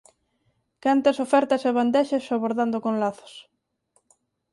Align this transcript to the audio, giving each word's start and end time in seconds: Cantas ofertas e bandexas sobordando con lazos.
Cantas 0.83 1.17
ofertas 1.25 1.61
e 1.69 1.71
bandexas 1.77 2.25
sobordando 2.29 2.77
con 2.85 2.93
lazos. 3.01 3.33